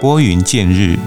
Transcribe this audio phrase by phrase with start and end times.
[0.00, 0.98] 拨云见日。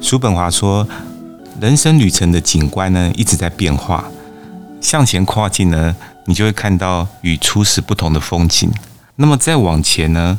[0.00, 0.88] 叔本华说，
[1.60, 4.10] 人生旅程的景观呢，一直在变化。
[4.80, 8.70] 向前跨进呢，你就会看到与初始不同的风景。
[9.16, 10.38] 那么再往前呢，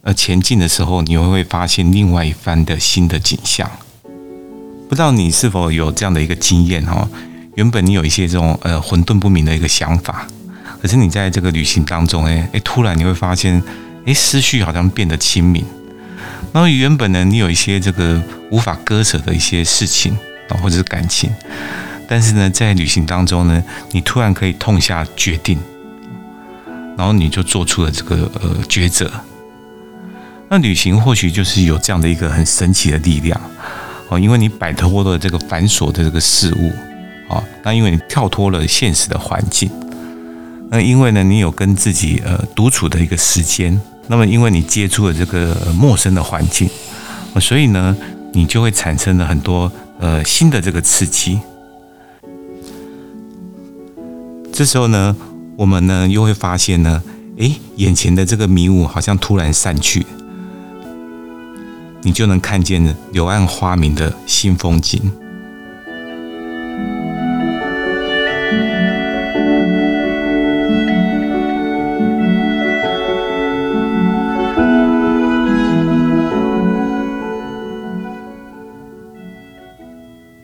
[0.00, 3.70] 呃，前进的时候，你会会发现另外一番的新的景象。
[4.88, 7.06] 不知道你是否有这样的一个经验哦？
[7.56, 10.26] 原本你有一些这种呃混沌不明的一个想法，
[10.84, 13.62] 可是你在这个旅行当中，哎哎，突然你会发现，
[14.04, 15.64] 哎，思绪好像变得清明。
[16.52, 20.12] 然后原本呢，你有一些这个无法割舍的一些事情
[20.50, 21.30] 啊，或者是感情，
[22.06, 25.58] 但是呢，在旅行当中呢，你突然可以痛下决定，
[26.98, 29.10] 然后你就做出了这个呃抉择。
[30.50, 33.40] 那旅行或许就是有这样的一个很神奇的力量
[34.10, 36.70] 哦，因为你摆脱了这个繁琐的这个事物
[37.32, 39.70] 啊，那因为你跳脱了现实的环境，
[40.74, 43.80] 那因为呢，你有跟自己呃独处的一个时间。
[44.08, 46.68] 那么，因为你接触了这个陌生的环境，
[47.40, 47.96] 所以呢，
[48.32, 51.38] 你就会产生了很多呃新的这个刺激。
[54.52, 55.16] 这时候呢，
[55.56, 57.00] 我们呢又会发现呢，
[57.36, 60.04] 诶，眼前的这个迷雾好像突然散去，
[62.02, 65.00] 你就能看见柳暗花明的新风景。